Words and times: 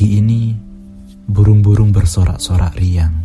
Pagi 0.00 0.16
ini, 0.16 0.48
burung-burung 1.28 1.92
bersorak-sorak 1.92 2.72
riang, 2.72 3.20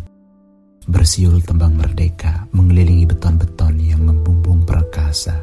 bersiul 0.84 1.40
tembang 1.40 1.72
merdeka 1.72 2.44
mengelilingi 2.52 3.08
beton-beton 3.08 3.80
yang 3.80 4.04
membumbung 4.04 4.60
perkasa. 4.68 5.40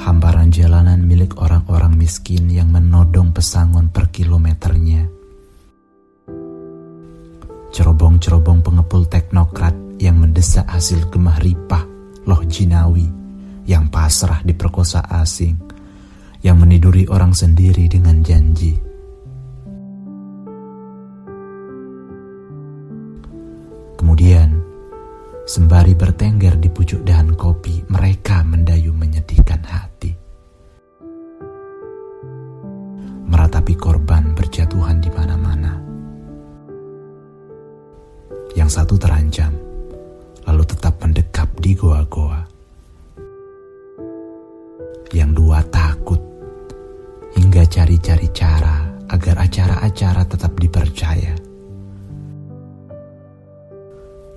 Hamparan 0.00 0.48
jalanan 0.48 1.04
milik 1.04 1.36
orang-orang 1.36 2.00
miskin 2.00 2.48
yang 2.48 2.72
menodong 2.72 3.36
pesangon 3.36 3.92
per 3.92 4.08
kilometernya. 4.08 5.04
Cerobong-cerobong 7.76 8.64
pengepul 8.64 9.04
teknokrat 9.04 9.76
yang 10.00 10.16
mendesak 10.16 10.64
hasil 10.64 11.12
gemah 11.12 11.36
ripah 11.44 11.84
loh 12.24 12.40
jinawi 12.48 13.04
yang 13.68 13.92
pasrah 13.92 14.40
diperkosa 14.48 15.04
asing 15.12 15.67
yang 16.42 16.62
meniduri 16.62 17.02
orang 17.10 17.34
sendiri 17.34 17.90
dengan 17.90 18.22
janji. 18.22 18.78
Kemudian, 23.98 24.62
sembari 25.42 25.98
bertengger 25.98 26.54
di 26.62 26.70
pucuk 26.70 27.02
dahan 27.02 27.34
kopi, 27.34 27.82
mereka 27.90 28.46
mendayu 28.46 28.94
menyedihkan 28.94 29.62
hati. 29.66 30.14
Meratapi 33.28 33.74
korban 33.74 34.32
berjatuhan 34.38 35.02
di 35.02 35.10
mana-mana. 35.10 35.74
Yang 38.54 38.70
satu 38.78 38.94
terancam, 38.96 39.52
lalu 40.46 40.64
tetap 40.64 40.98
mendekap 41.02 41.50
di 41.58 41.74
goa-goa. 41.74 42.46
Yang 45.12 45.30
dua 45.40 45.60
takut 45.68 46.27
cari-cari 47.68 48.32
cara 48.32 48.88
agar 49.12 49.44
acara-acara 49.44 50.24
tetap 50.24 50.52
dipercaya. 50.56 51.36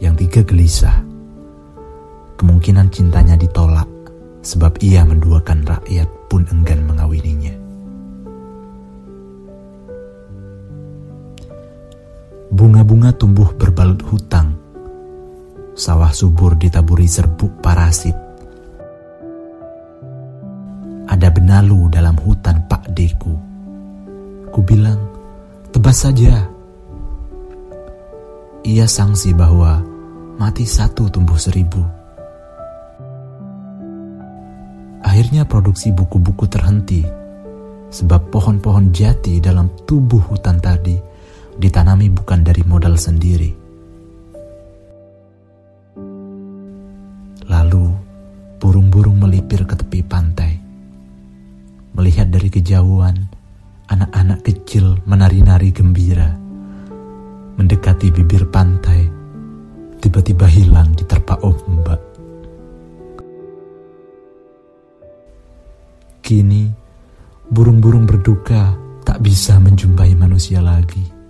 Yang 0.03 0.15
tiga 0.27 0.41
gelisah, 0.43 0.97
kemungkinan 2.35 2.91
cintanya 2.91 3.39
ditolak 3.39 3.87
sebab 4.41 4.81
ia 4.81 5.05
menduakan 5.05 5.63
rakyat 5.63 6.09
pun 6.27 6.43
enggan 6.52 6.83
mengawininya. 6.83 7.55
Bunga-bunga 12.52 13.15
tumbuh 13.15 13.47
berbalut 13.55 14.03
hutang, 14.11 14.59
sawah 15.71 16.11
subur 16.11 16.59
ditaburi 16.59 17.07
serbuk 17.07 17.63
parasit, 17.63 18.17
ada 21.22 21.30
benalu 21.38 21.86
dalam 21.94 22.17
hutan 22.17 22.66
Pak 22.66 22.97
Deku. 22.97 23.38
Ku 24.50 24.59
bilang, 24.66 24.97
tebas 25.69 26.02
saja. 26.02 26.50
Ia 28.66 28.89
sangsi 28.89 29.30
bahwa 29.30 29.86
mati 30.42 30.66
satu 30.66 31.14
tumbuh 31.14 31.38
seribu. 31.38 31.77
Akhirnya 35.05 35.45
produksi 35.45 35.94
buku-buku 35.94 36.49
terhenti 36.49 37.05
sebab 37.94 38.33
pohon-pohon 38.33 38.89
jati 38.89 39.38
dalam 39.38 39.69
tubuh 39.86 40.26
hutan 40.26 40.58
tadi 40.58 40.98
ditanami 41.53 42.09
bukan 42.09 42.42
dari 42.42 42.65
modal 42.65 42.98
sendiri. 42.98 43.53
Lalu 47.45 47.86
burung-burung 48.58 49.21
melipir 49.21 49.70
ke 49.70 49.77
tepi 49.77 50.02
pantai 50.02 50.61
melihat 52.02 52.34
dari 52.34 52.50
kejauhan 52.50 53.14
anak-anak 53.86 54.42
kecil 54.42 54.98
menari-nari 55.06 55.70
gembira, 55.70 56.34
mendekati 57.62 58.10
bibir 58.10 58.50
pantai, 58.50 59.06
tiba-tiba 60.02 60.50
hilang 60.50 60.98
di 60.98 61.06
terpa 61.06 61.38
ombak. 61.45 62.02
Kini, 66.26 66.73
burung-burung 67.54 68.10
berduka 68.10 68.73
tak 69.06 69.22
bisa 69.22 69.62
menjumpai 69.62 70.18
manusia 70.18 70.58
lagi. 70.58 71.20